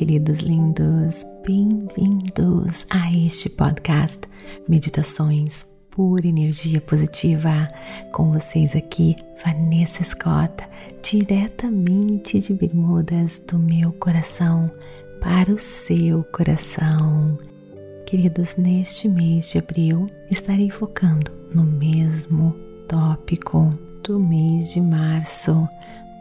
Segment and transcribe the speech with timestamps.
[0.00, 4.18] Queridos lindos, bem-vindos a este podcast
[4.66, 7.68] Meditações por Energia Positiva.
[8.10, 9.14] Com vocês aqui,
[9.44, 10.54] Vanessa Scott,
[11.02, 14.70] diretamente de Bermudas, do meu coração
[15.20, 17.38] para o seu coração.
[18.06, 22.56] Queridos, neste mês de abril estarei focando no mesmo
[22.88, 25.68] tópico do mês de março.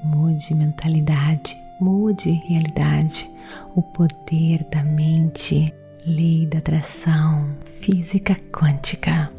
[0.03, 3.31] Mude mentalidade Mude realidade,
[3.75, 5.73] o poder da mente,
[6.05, 9.29] lei da atração, física quântica.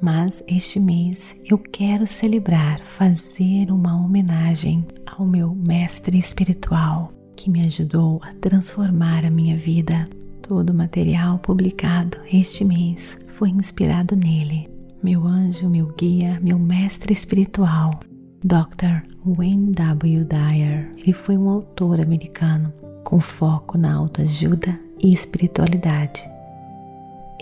[0.00, 7.60] Mas este mês eu quero celebrar, fazer uma homenagem ao meu mestre espiritual que me
[7.64, 10.08] ajudou a transformar a minha vida.
[10.42, 14.68] Todo o material publicado este mês foi inspirado nele.
[15.02, 18.00] Meu anjo, meu guia, meu mestre espiritual,
[18.44, 19.02] Dr.
[19.24, 20.24] Wayne W.
[20.24, 20.90] Dyer.
[20.96, 22.72] Ele foi um autor americano
[23.06, 26.28] com foco na autoajuda e espiritualidade.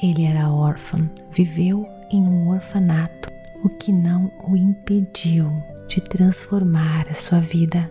[0.02, 3.30] Ele era órfão, viveu em um orfanato,
[3.62, 5.50] o que não o impediu
[5.88, 7.90] de transformar a sua vida.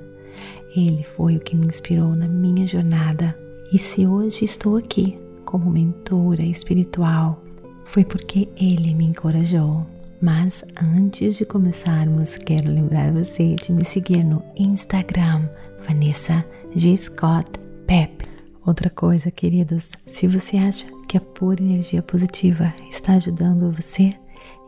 [0.76, 3.36] Ele foi o que me inspirou na minha jornada.
[3.74, 7.42] E se hoje estou aqui como mentora espiritual,
[7.86, 9.84] foi porque ele me encorajou.
[10.22, 15.50] Mas antes de começarmos, quero lembrar você de me seguir no Instagram,
[15.88, 16.96] Vanessa G.
[16.96, 18.28] Scott Pep.
[18.66, 24.12] Outra coisa, queridos, se você acha que a pura energia positiva está ajudando você,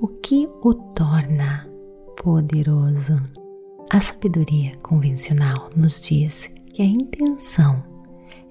[0.00, 1.66] O que o torna
[2.22, 3.20] poderoso?
[3.90, 7.82] A sabedoria convencional nos diz que a intenção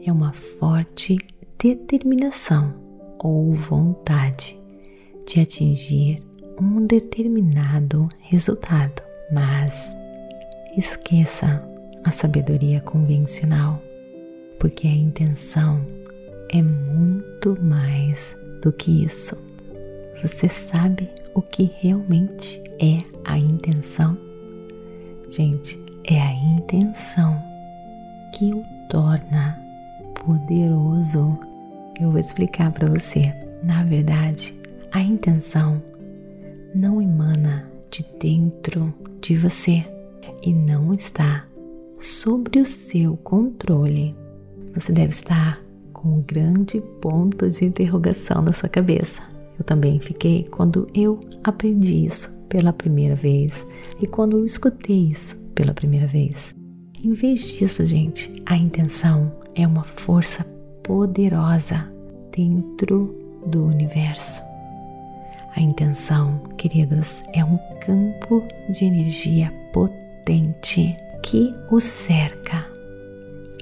[0.05, 1.17] é uma forte
[1.57, 2.73] determinação
[3.19, 4.59] ou vontade
[5.27, 6.21] de atingir
[6.61, 9.01] um determinado resultado,
[9.31, 9.97] mas
[10.77, 11.67] esqueça
[12.03, 13.81] a sabedoria convencional,
[14.59, 15.83] porque a intenção
[16.50, 19.35] é muito mais do que isso.
[20.21, 24.16] Você sabe o que realmente é a intenção?
[25.31, 27.41] Gente, é a intenção
[28.38, 29.59] que o torna
[30.23, 31.39] poderoso
[32.00, 33.21] eu vou explicar para você.
[33.63, 34.53] Na verdade,
[34.91, 35.81] a intenção
[36.73, 39.85] não emana de dentro de você
[40.41, 41.45] e não está
[41.99, 44.15] sobre o seu controle.
[44.73, 45.61] Você deve estar
[45.91, 49.21] com um grande ponto de interrogação na sua cabeça.
[49.59, 53.67] Eu também fiquei quando eu aprendi isso pela primeira vez
[54.01, 56.55] e quando eu escutei isso pela primeira vez.
[57.03, 60.43] Em vez disso, gente, a intenção é uma força
[60.83, 61.91] poderosa
[62.31, 64.50] dentro do universo.
[65.56, 72.66] A intenção, queridos, é um campo de energia potente que o cerca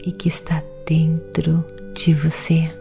[0.05, 2.71] e que está dentro de você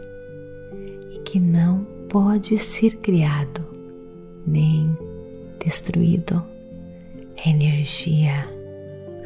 [1.11, 3.65] e que não pode ser criado
[4.45, 4.95] nem
[5.63, 6.43] destruído.
[7.35, 8.47] É energia.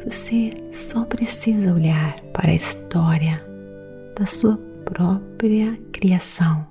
[0.04, 3.44] Você só precisa olhar para a história
[4.16, 6.66] da sua própria criação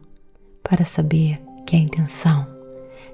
[0.63, 2.52] para saber que a intenção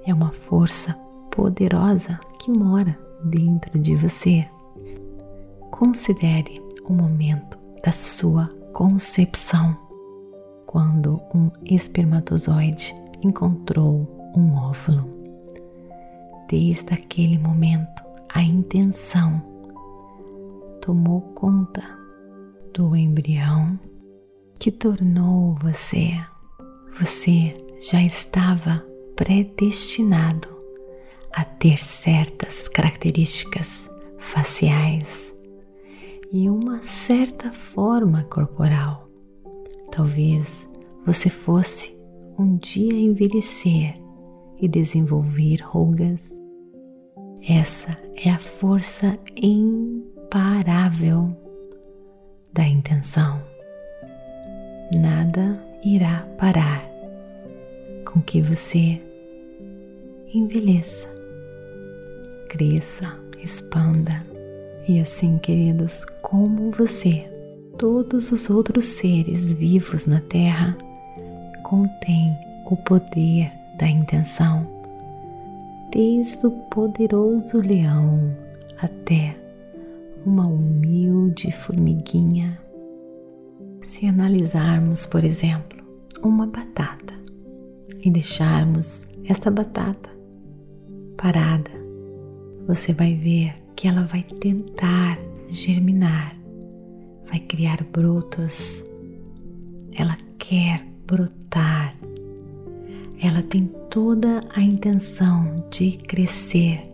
[0.10, 0.94] é uma força
[1.32, 4.48] poderosa que mora dentro de você.
[5.70, 9.78] Considere o momento da sua concepção,
[10.66, 15.08] quando um espermatozoide encontrou um óvulo.
[16.50, 18.04] Desde aquele momento,
[18.34, 19.42] a intenção
[20.82, 21.84] tomou conta
[22.74, 23.80] do embrião
[24.58, 26.20] que tornou você.
[27.00, 28.89] Você já estava
[29.20, 30.48] predestinado
[31.34, 35.36] a ter certas características faciais
[36.32, 39.10] e uma certa forma corporal.
[39.92, 40.70] Talvez
[41.06, 42.00] você fosse
[42.38, 44.00] um dia envelhecer
[44.58, 46.34] e desenvolver rugas.
[47.46, 51.36] Essa é a força imparável
[52.54, 53.44] da intenção
[54.98, 56.90] nada irá parar
[58.06, 59.09] com que você
[60.34, 61.08] envelheça,
[62.50, 64.22] cresça, expanda
[64.88, 67.28] E assim, queridos, como você,
[67.78, 70.76] todos os outros seres vivos na Terra
[71.64, 72.36] contêm
[72.66, 74.68] o poder da intenção,
[75.92, 78.36] desde o poderoso leão
[78.80, 79.36] até
[80.26, 82.60] uma humilde formiguinha.
[83.82, 85.84] Se analisarmos, por exemplo,
[86.24, 87.14] uma batata
[88.04, 90.19] e deixarmos esta batata
[91.22, 91.70] parada,
[92.66, 95.20] você vai ver que ela vai tentar
[95.50, 96.34] germinar,
[97.30, 98.84] vai criar brotos,
[99.94, 101.94] ela quer brotar,
[103.22, 106.90] ela tem toda a intenção de crescer,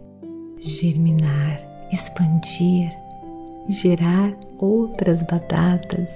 [0.60, 1.62] germinar,
[1.92, 2.92] expandir,
[3.70, 6.10] gerar outras batatas.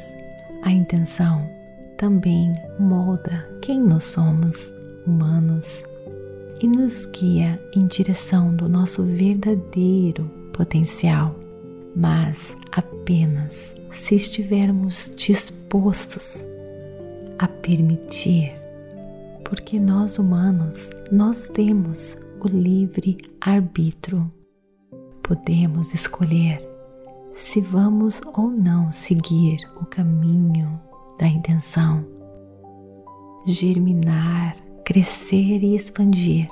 [0.64, 1.48] A intenção
[1.96, 4.74] também molda quem nós somos,
[5.06, 5.84] humanos,
[6.60, 11.36] e nos guia em direção do nosso verdadeiro potencial,
[11.96, 16.46] mas apenas se estivermos dispostos
[17.38, 18.54] a permitir,
[19.46, 24.32] porque nós humanos nós temos o livre arbítrio.
[25.24, 26.68] Podemos escolher
[27.34, 30.80] se vamos ou não seguir o caminho
[31.18, 32.06] da intenção,
[33.46, 34.56] germinar,
[34.90, 36.50] crescer e expandir,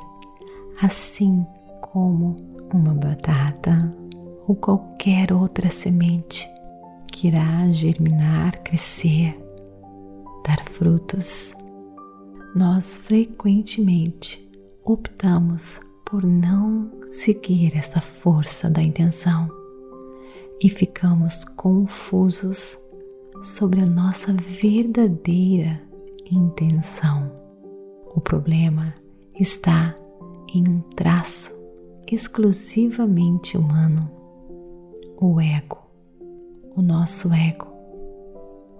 [0.79, 1.43] assim
[1.81, 2.35] como
[2.71, 3.91] uma batata
[4.47, 6.47] ou qualquer outra semente
[7.11, 9.35] que irá germinar, crescer,
[10.45, 11.51] dar frutos.
[12.55, 14.47] Nós frequentemente
[14.85, 19.49] optamos por não seguir essa força da intenção
[20.61, 22.77] e ficamos confusos
[23.41, 25.81] sobre a nossa verdadeira
[26.31, 27.46] intenção.
[28.15, 28.93] O problema
[29.39, 29.95] está
[30.53, 31.55] em um traço
[32.11, 34.09] exclusivamente humano,
[35.19, 35.77] o ego.
[36.75, 37.67] O nosso ego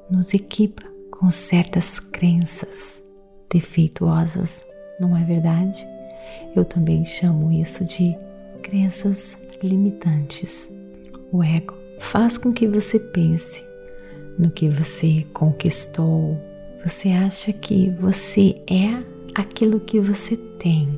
[0.09, 3.03] nos equipa com certas crenças
[3.50, 4.63] defeituosas,
[5.00, 5.85] não é verdade?
[6.56, 8.15] Eu também chamo isso de
[8.62, 10.71] crenças limitantes.
[11.31, 13.65] O ego faz com que você pense
[14.38, 16.38] no que você conquistou.
[16.83, 20.89] Você acha que você é aquilo que você tem.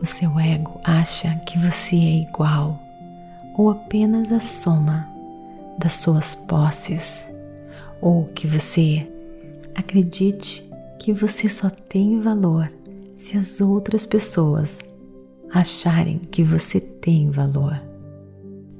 [0.00, 2.80] O seu ego acha que você é igual
[3.56, 5.08] ou apenas a soma
[5.78, 7.28] das suas posses,
[8.00, 9.08] ou que você
[9.74, 10.68] acredite
[10.98, 12.70] que você só tem valor
[13.16, 14.80] se as outras pessoas
[15.52, 17.80] acharem que você tem valor.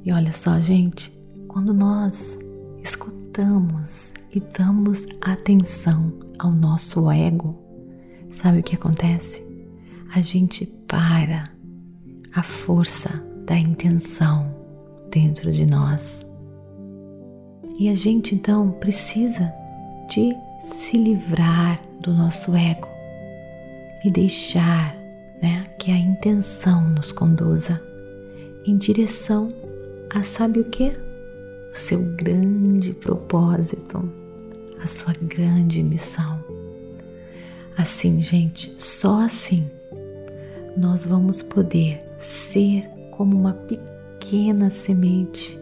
[0.04, 1.16] E olha só, gente,
[1.46, 2.36] quando nós
[2.82, 7.63] escutamos e damos atenção ao nosso ego,
[8.34, 9.46] sabe o que acontece?
[10.14, 11.50] A gente para
[12.34, 13.10] a força
[13.46, 14.52] da intenção
[15.10, 16.26] dentro de nós.
[17.78, 19.52] E a gente então precisa
[20.10, 20.34] de
[20.64, 22.88] se livrar do nosso ego
[24.04, 24.94] e deixar
[25.40, 27.80] né, que a intenção nos conduza
[28.66, 29.48] em direção
[30.10, 30.88] a sabe o que?
[31.72, 34.08] O seu grande propósito,
[34.80, 36.53] a sua grande missão.
[37.76, 39.68] Assim, gente, só assim
[40.76, 45.58] nós vamos poder ser como uma pequena semente,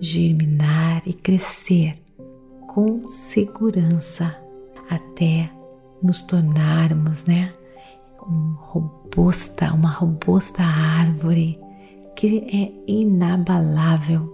[0.00, 1.98] germinar e crescer
[2.66, 4.36] com segurança
[4.88, 5.50] até
[6.02, 7.52] nos tornarmos, né,
[8.28, 11.58] um robusta, uma robusta árvore
[12.16, 14.32] que é inabalável,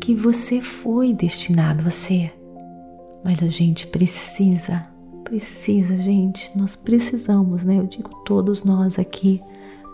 [0.00, 2.34] que você foi destinado a ser.
[3.24, 4.86] Mas a gente precisa,
[5.32, 7.78] precisa, gente, nós precisamos, né?
[7.78, 9.42] Eu digo todos nós aqui,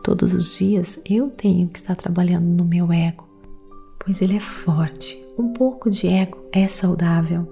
[0.03, 3.25] todos os dias, eu tenho que estar trabalhando no meu ego,
[4.01, 5.17] pois ele é forte.
[5.39, 7.47] Um pouco de ego é saudável,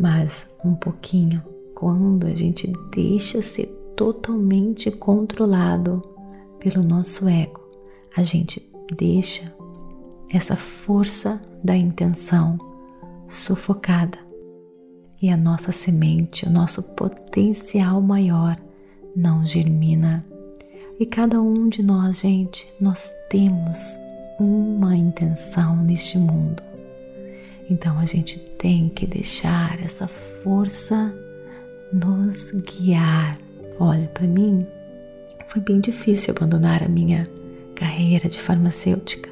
[0.00, 1.42] mas um pouquinho,
[1.74, 6.02] quando a gente deixa ser totalmente controlado
[6.58, 7.60] pelo nosso ego,
[8.16, 8.66] a gente
[8.96, 9.54] deixa
[10.30, 12.56] essa força da intenção
[13.28, 14.31] sufocada
[15.22, 18.58] e a nossa semente, o nosso potencial maior
[19.14, 20.26] não germina.
[20.98, 23.96] E cada um de nós, gente, nós temos
[24.40, 26.60] uma intenção neste mundo.
[27.70, 31.14] Então a gente tem que deixar essa força
[31.92, 33.38] nos guiar.
[33.78, 34.66] Olha, para mim
[35.46, 37.30] foi bem difícil abandonar a minha
[37.76, 39.30] carreira de farmacêutica,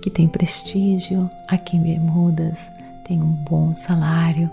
[0.00, 2.70] que tem prestígio aqui em Bermudas,
[3.06, 4.50] tem um bom salário,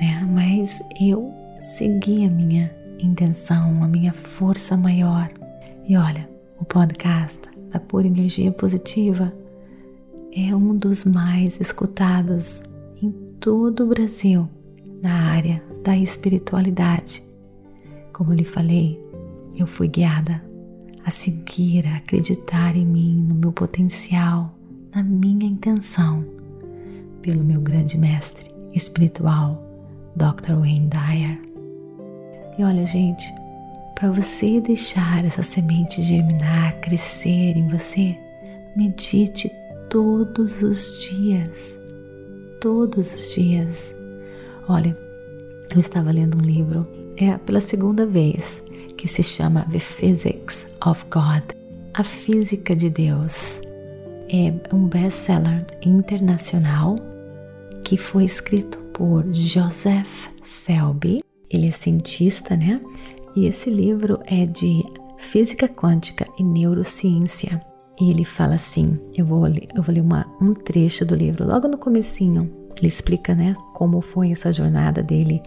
[0.00, 0.26] né?
[0.32, 5.30] Mas eu segui a minha intenção, a minha força maior.
[5.86, 6.28] E olha,
[6.58, 9.32] o podcast da Pura Energia Positiva
[10.32, 12.62] é um dos mais escutados
[13.02, 14.48] em todo o Brasil
[15.02, 17.22] na área da espiritualidade.
[18.12, 19.00] Como lhe falei,
[19.56, 20.42] eu fui guiada
[21.04, 24.54] a seguir, a acreditar em mim, no meu potencial,
[24.94, 26.24] na minha intenção,
[27.22, 29.69] pelo meu grande mestre espiritual,
[30.16, 30.54] Dr.
[30.54, 31.38] Wayne Dyer.
[32.58, 33.32] E olha, gente,
[33.94, 38.16] para você deixar essa semente germinar, crescer em você,
[38.74, 39.50] medite
[39.88, 41.78] todos os dias.
[42.60, 43.94] Todos os dias.
[44.68, 44.96] Olha,
[45.70, 46.86] eu estava lendo um livro,
[47.16, 48.62] é pela segunda vez,
[48.96, 51.42] que se chama The Physics of God
[51.94, 53.60] A Física de Deus.
[54.28, 56.96] É um best-seller internacional
[57.84, 61.22] que foi escrito por Joseph Selby.
[61.50, 62.80] Ele é cientista, né?
[63.34, 64.84] E esse livro é de
[65.18, 67.60] física quântica e neurociência.
[68.00, 71.46] E ele fala assim, eu vou ler, eu vou ler uma, um trecho do livro,
[71.46, 75.42] logo no comecinho, ele explica, né, como foi essa jornada dele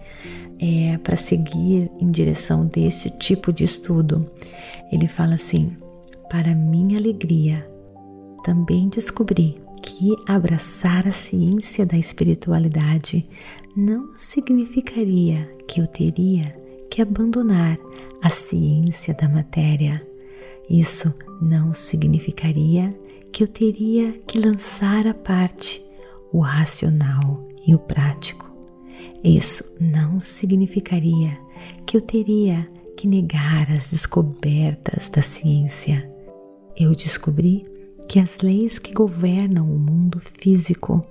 [0.60, 4.30] é, para seguir em direção desse tipo de estudo.
[4.92, 5.76] Ele fala assim:
[6.30, 7.68] para minha alegria,
[8.44, 13.28] também descobri que abraçar a ciência da espiritualidade
[13.76, 16.56] não significaria que eu teria
[16.90, 17.78] que abandonar
[18.22, 20.04] a ciência da matéria.
[20.70, 21.12] Isso
[21.42, 22.98] não significaria
[23.30, 25.84] que eu teria que lançar à parte
[26.32, 28.50] o racional e o prático.
[29.22, 31.36] Isso não significaria
[31.84, 36.10] que eu teria que negar as descobertas da ciência.
[36.74, 37.73] Eu descobri
[38.08, 41.04] que as leis que governam o mundo físico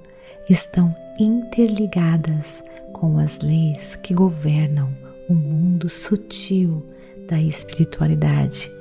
[0.50, 4.90] estão interligadas com as leis que governam
[5.28, 6.84] o mundo sutil
[7.28, 8.72] da espiritualidade,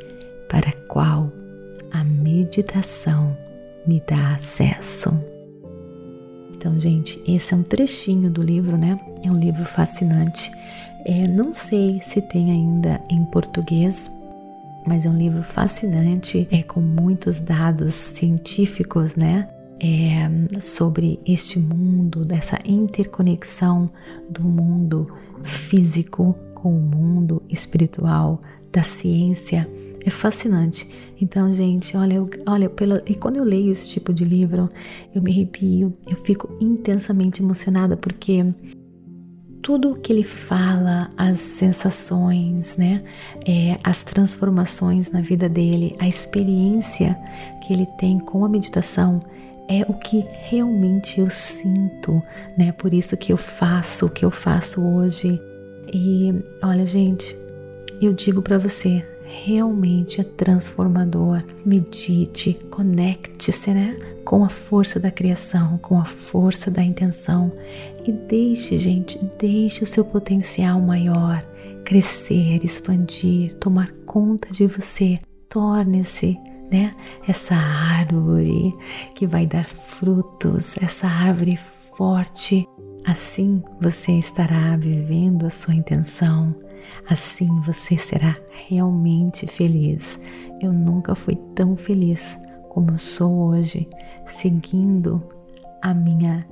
[0.49, 1.33] para a qual
[1.91, 3.37] a meditação
[3.87, 5.19] me dá acesso.
[6.55, 8.99] Então, gente, esse é um trechinho do livro, né?
[9.25, 10.51] É um livro fascinante.
[11.05, 14.11] É, não sei se tem ainda em português,
[14.87, 19.49] mas é um livro fascinante, é com muitos dados científicos, né?
[19.85, 23.91] É, sobre este mundo, dessa interconexão
[24.31, 25.13] do mundo
[25.43, 29.69] físico com o mundo espiritual, da ciência
[30.05, 30.89] é fascinante.
[31.21, 34.69] Então, gente, olha, olha, pela, e quando eu leio esse tipo de livro,
[35.15, 38.45] eu me arrepio, eu fico intensamente emocionada porque
[39.63, 43.03] tudo o que ele fala, as sensações, né,
[43.47, 47.17] é, as transformações na vida dele, a experiência
[47.63, 49.23] que ele tem com a meditação
[49.69, 52.21] é o que realmente eu sinto,
[52.59, 52.73] né?
[52.73, 55.41] Por isso que eu faço o que eu faço hoje.
[55.93, 57.37] E olha, gente,
[58.01, 61.43] eu digo para você, realmente é transformador.
[61.65, 63.97] Medite, conecte-se, né?
[64.25, 67.51] Com a força da criação, com a força da intenção
[68.07, 71.45] e deixe, gente, deixe o seu potencial maior
[71.85, 75.19] crescer, expandir, tomar conta de você.
[75.49, 76.39] Torne-se,
[76.71, 76.95] né?
[77.27, 78.75] Essa árvore
[79.15, 81.59] que vai dar frutos, essa árvore
[81.97, 82.67] forte.
[83.05, 86.55] Assim você estará vivendo a sua intenção
[87.09, 88.37] Assim você será
[88.69, 90.21] realmente feliz.
[90.61, 93.89] Eu nunca fui tão feliz como eu sou hoje,
[94.27, 95.23] seguindo
[95.83, 96.47] a minha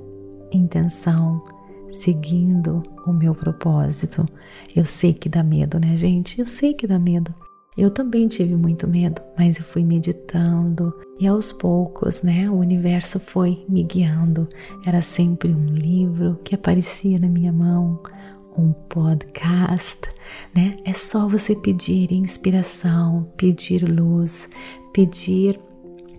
[0.53, 1.43] intenção,
[1.91, 4.27] seguindo o meu propósito.
[4.75, 6.41] Eu sei que dá medo, né, gente?
[6.41, 7.35] Eu sei que dá medo.
[7.79, 13.21] Eu também tive muito medo, mas eu fui meditando e aos poucos, né, o universo
[13.21, 14.49] foi me guiando.
[14.85, 18.01] Era sempre um livro que aparecia na minha mão,
[18.57, 20.01] um podcast,
[20.55, 20.77] né?
[20.85, 24.49] É só você pedir inspiração, pedir luz,
[24.93, 25.59] pedir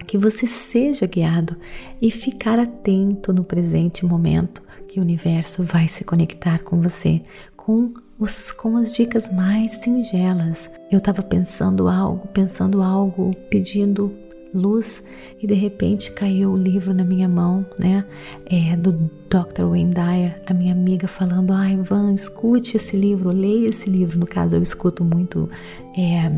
[0.07, 1.55] que você seja guiado
[2.01, 7.21] e ficar atento no presente momento que o universo vai se conectar com você
[7.55, 10.69] com os, com as dicas mais singelas.
[10.91, 14.13] Eu estava pensando algo, pensando algo, pedindo
[14.53, 15.03] luz
[15.41, 18.05] e de repente caiu o livro na minha mão, né?
[18.45, 19.63] É, do Dr.
[19.69, 24.19] Wayne Dyer, a minha amiga falando: Ah, Ivan, escute esse livro, leia esse livro.
[24.19, 25.49] No caso, eu escuto muito
[25.97, 26.31] é,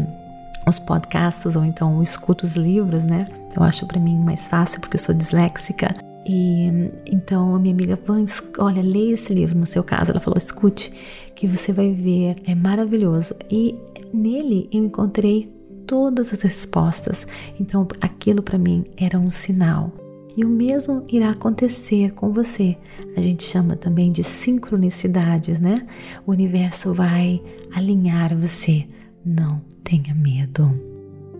[0.67, 3.27] os podcasts ou então escuto os livros, né?
[3.55, 5.95] Eu acho para mim mais fácil porque eu sou disléxica.
[6.25, 8.23] E então a minha amiga, Van,
[8.59, 10.11] olha, leia esse livro no seu caso.
[10.11, 10.91] Ela falou: escute,
[11.35, 13.35] que você vai ver, é maravilhoso.
[13.51, 13.75] E
[14.13, 15.49] nele eu encontrei
[15.87, 17.27] todas as respostas.
[17.59, 19.91] Então aquilo para mim era um sinal.
[20.35, 22.75] E o mesmo irá acontecer com você.
[23.15, 25.85] A gente chama também de sincronicidades, né?
[26.25, 28.87] O universo vai alinhar você.
[29.23, 30.71] Não tenha medo.